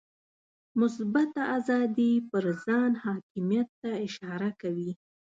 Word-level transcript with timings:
مثبته 0.79 1.41
آزادي 1.57 2.11
پر 2.29 2.45
ځان 2.65 2.91
حاکمیت 3.05 3.67
ته 3.81 3.89
اشاره 4.07 4.49
کوي. 4.61 4.91